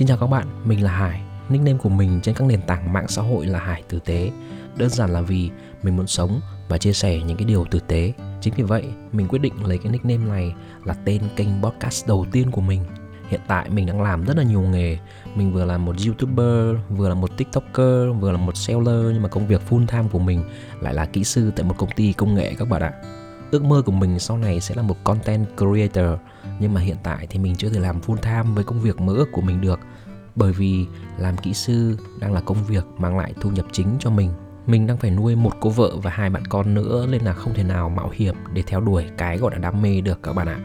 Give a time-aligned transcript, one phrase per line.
[0.00, 1.20] Xin chào các bạn, mình là Hải.
[1.48, 4.30] Nickname của mình trên các nền tảng mạng xã hội là Hải Tử Tế.
[4.76, 5.50] Đơn giản là vì
[5.82, 8.12] mình muốn sống và chia sẻ những cái điều tử tế.
[8.40, 12.26] Chính vì vậy, mình quyết định lấy cái nickname này là tên kênh podcast đầu
[12.32, 12.84] tiên của mình.
[13.28, 14.98] Hiện tại mình đang làm rất là nhiều nghề.
[15.34, 19.28] Mình vừa là một YouTuber, vừa là một TikToker, vừa là một seller nhưng mà
[19.28, 20.44] công việc full time của mình
[20.80, 22.92] lại là kỹ sư tại một công ty công nghệ các bạn ạ.
[23.50, 26.20] Ước mơ của mình sau này sẽ là một content creator,
[26.60, 29.14] nhưng mà hiện tại thì mình chưa thể làm full time với công việc mơ
[29.14, 29.80] ước của mình được,
[30.34, 30.86] bởi vì
[31.18, 34.30] làm kỹ sư đang là công việc mang lại thu nhập chính cho mình.
[34.66, 37.54] Mình đang phải nuôi một cô vợ và hai bạn con nữa nên là không
[37.54, 40.48] thể nào mạo hiểm để theo đuổi cái gọi là đam mê được các bạn
[40.48, 40.58] ạ.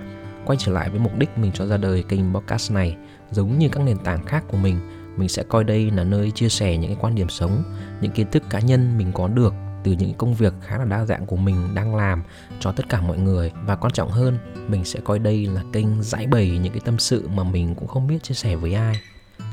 [0.46, 2.98] Quay trở lại với mục đích mình cho ra đời kênh podcast này,
[3.32, 4.80] giống như các nền tảng khác của mình
[5.18, 7.64] mình sẽ coi đây là nơi chia sẻ những cái quan điểm sống,
[8.02, 9.54] những kiến thức cá nhân mình có được
[9.86, 12.24] từ những công việc khá là đa dạng của mình đang làm
[12.60, 13.52] cho tất cả mọi người.
[13.66, 17.00] Và quan trọng hơn, mình sẽ coi đây là kênh giải bày những cái tâm
[17.00, 19.02] sự mà mình cũng không biết chia sẻ với ai.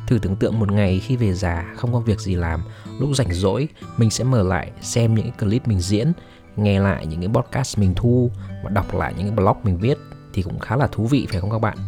[0.06, 2.62] Thử tưởng tượng một ngày khi về già, không có việc gì làm,
[2.98, 6.12] lúc rảnh rỗi, mình sẽ mở lại xem những cái clip mình diễn,
[6.56, 8.30] nghe lại những cái podcast mình thu
[8.64, 9.98] và đọc lại những cái blog mình viết
[10.34, 11.78] thì cũng khá là thú vị, phải không các bạn?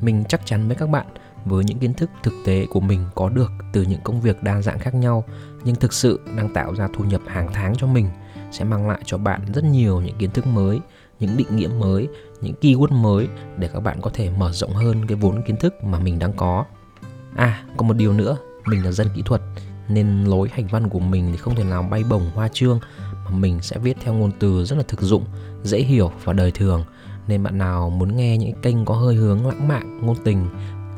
[0.00, 1.06] Mình chắc chắn với các bạn
[1.44, 4.62] với những kiến thức thực tế của mình có được từ những công việc đa
[4.62, 5.24] dạng khác nhau,
[5.64, 8.08] nhưng thực sự đang tạo ra thu nhập hàng tháng cho mình
[8.52, 10.80] sẽ mang lại cho bạn rất nhiều những kiến thức mới,
[11.20, 12.08] những định nghĩa mới,
[12.40, 13.28] những keyword mới
[13.58, 16.32] để các bạn có thể mở rộng hơn cái vốn kiến thức mà mình đang
[16.32, 16.64] có.
[17.36, 19.40] À còn một điều nữa, mình là dân kỹ thuật,
[19.88, 22.80] nên lối hành văn của mình thì không thể nào bay bổng hoa trương
[23.24, 25.24] mà mình sẽ viết theo ngôn từ rất là thực dụng,
[25.62, 26.84] dễ hiểu và đời thường.
[27.28, 30.48] Nên bạn nào muốn nghe những kênh có hơi hướng lãng mạn, ngôn tình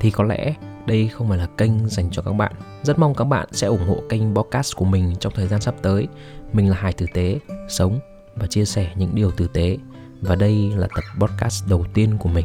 [0.07, 0.55] thì có lẽ
[0.87, 2.53] đây không phải là kênh dành cho các bạn.
[2.83, 5.75] Rất mong các bạn sẽ ủng hộ kênh podcast của mình trong thời gian sắp
[5.83, 6.09] tới.
[6.53, 8.01] Mình là Hải Tử Tế, sống
[8.35, 9.79] và chia sẻ những điều tử tế.
[10.21, 12.45] Và đây là tập podcast đầu tiên của mình.